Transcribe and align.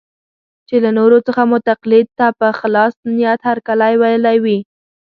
چې 0.67 0.75
له 0.83 0.89
نورو 0.97 1.17
څخه 1.27 1.41
مو 1.49 1.57
تقلید 1.71 2.07
ته 2.17 2.27
په 2.39 2.47
خلاص 2.59 2.93
نیت 3.17 3.39
هرکلی 3.49 3.93
ویلی 4.01 4.37
وي. 4.43 4.59